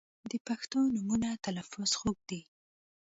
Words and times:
•د 0.31 0.33
پښتو 0.47 0.79
نومونو 0.95 1.29
تلفظ 1.45 1.91
خوږ 1.99 2.17
دی. 2.29 2.41